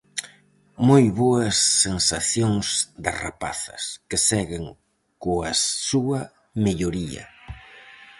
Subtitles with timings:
[0.87, 1.55] Moi boas
[1.85, 2.67] sensacións
[3.03, 4.63] das rapazas, que seguen
[5.23, 6.21] coas súa
[6.65, 7.25] melloría.